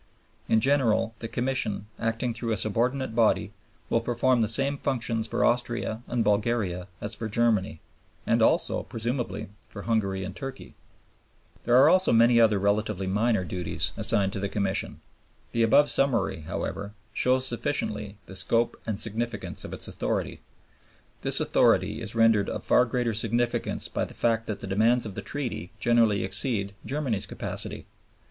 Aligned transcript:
In 0.49 0.61
general, 0.61 1.13
the 1.19 1.27
Commission, 1.27 1.85
acting 1.99 2.33
through 2.33 2.51
a 2.51 2.57
subordinate 2.57 3.13
body, 3.13 3.53
will 3.87 4.01
perform 4.01 4.41
the 4.41 4.47
same 4.47 4.75
functions 4.79 5.27
for 5.27 5.45
Austria 5.45 6.01
and 6.07 6.23
Bulgaria 6.23 6.87
as 6.99 7.13
for 7.13 7.29
Germany, 7.29 7.81
and 8.25 8.41
also, 8.41 8.81
presumably, 8.81 9.49
for 9.69 9.83
Hungary 9.83 10.23
and 10.23 10.35
Turkey. 10.35 10.73
There 11.65 11.75
are 11.77 11.87
also 11.87 12.11
many 12.11 12.41
other 12.41 12.57
relatively 12.57 13.05
minor 13.05 13.45
duties 13.45 13.91
assigned 13.95 14.33
to 14.33 14.39
the 14.39 14.49
Commission. 14.49 15.01
The 15.51 15.61
above 15.61 15.87
summary, 15.87 16.41
however, 16.47 16.95
shows 17.13 17.45
sufficiently 17.45 18.17
the 18.25 18.35
scope 18.35 18.81
and 18.87 18.99
significance 18.99 19.63
of 19.63 19.71
its 19.71 19.87
authority. 19.87 20.41
This 21.21 21.39
authority 21.39 22.01
is 22.01 22.15
rendered 22.15 22.49
of 22.49 22.63
far 22.63 22.85
greater 22.85 23.13
significance 23.13 23.87
by 23.87 24.05
the 24.05 24.15
fact 24.15 24.47
that 24.47 24.61
the 24.61 24.65
demands 24.65 25.05
of 25.05 25.13
the 25.13 25.21
Treaty 25.21 25.71
generally 25.79 26.23
exceed 26.23 26.73
Germany's 26.83 27.27
capacity. 27.27 27.85